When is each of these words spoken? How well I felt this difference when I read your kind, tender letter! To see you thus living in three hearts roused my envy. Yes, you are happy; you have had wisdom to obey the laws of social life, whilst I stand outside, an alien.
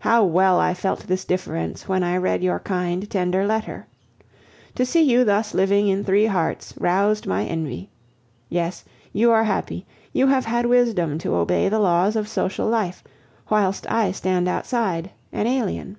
How 0.00 0.24
well 0.24 0.58
I 0.58 0.74
felt 0.74 1.06
this 1.06 1.24
difference 1.24 1.86
when 1.86 2.02
I 2.02 2.16
read 2.16 2.42
your 2.42 2.58
kind, 2.58 3.08
tender 3.08 3.46
letter! 3.46 3.86
To 4.74 4.84
see 4.84 5.00
you 5.02 5.22
thus 5.22 5.54
living 5.54 5.86
in 5.86 6.02
three 6.02 6.26
hearts 6.26 6.74
roused 6.76 7.24
my 7.24 7.44
envy. 7.44 7.88
Yes, 8.48 8.84
you 9.12 9.30
are 9.30 9.44
happy; 9.44 9.86
you 10.12 10.26
have 10.26 10.46
had 10.46 10.66
wisdom 10.66 11.18
to 11.18 11.36
obey 11.36 11.68
the 11.68 11.78
laws 11.78 12.16
of 12.16 12.26
social 12.26 12.66
life, 12.66 13.04
whilst 13.48 13.88
I 13.88 14.10
stand 14.10 14.48
outside, 14.48 15.12
an 15.32 15.46
alien. 15.46 15.98